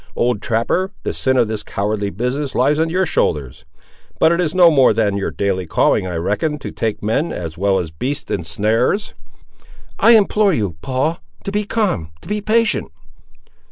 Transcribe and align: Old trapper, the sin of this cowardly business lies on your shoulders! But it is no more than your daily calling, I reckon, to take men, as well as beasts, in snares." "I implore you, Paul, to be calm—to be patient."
Old 0.15 0.41
trapper, 0.41 0.89
the 1.03 1.13
sin 1.13 1.37
of 1.37 1.47
this 1.47 1.61
cowardly 1.61 2.09
business 2.09 2.55
lies 2.55 2.79
on 2.79 2.89
your 2.89 3.05
shoulders! 3.05 3.65
But 4.17 4.31
it 4.31 4.41
is 4.41 4.55
no 4.55 4.71
more 4.71 4.93
than 4.95 5.15
your 5.15 5.29
daily 5.29 5.67
calling, 5.67 6.07
I 6.07 6.15
reckon, 6.15 6.57
to 6.57 6.71
take 6.71 7.03
men, 7.03 7.31
as 7.31 7.55
well 7.55 7.77
as 7.77 7.91
beasts, 7.91 8.31
in 8.31 8.43
snares." 8.43 9.13
"I 9.99 10.15
implore 10.17 10.53
you, 10.53 10.75
Paul, 10.81 11.19
to 11.43 11.51
be 11.51 11.65
calm—to 11.65 12.27
be 12.27 12.41
patient." 12.41 12.91